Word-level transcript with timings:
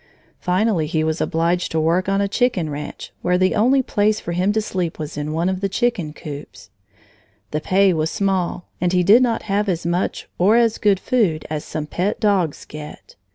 Finally 0.39 0.87
he 0.87 1.03
was 1.03 1.21
obliged 1.21 1.71
to 1.71 1.79
work 1.79 2.09
on 2.09 2.21
a 2.21 2.27
chicken 2.27 2.71
ranch, 2.71 3.13
where 3.21 3.37
the 3.37 3.53
only 3.53 3.83
place 3.83 4.19
for 4.19 4.31
him 4.31 4.51
to 4.51 4.59
sleep 4.59 4.97
was 4.97 5.15
in 5.15 5.31
one 5.31 5.47
of 5.47 5.61
the 5.61 5.69
chicken 5.69 6.11
coops. 6.11 6.71
The 7.51 7.61
pay 7.61 7.93
was 7.93 8.09
small, 8.09 8.65
and 8.81 8.93
he 8.93 9.03
did 9.03 9.21
not 9.21 9.43
have 9.43 9.69
as 9.69 9.85
much 9.85 10.27
or 10.39 10.55
as 10.55 10.79
good 10.79 10.99
food 10.99 11.45
as 11.51 11.63
some 11.63 11.85
pet 11.85 12.19
dogs 12.19 12.65
get. 12.65 13.15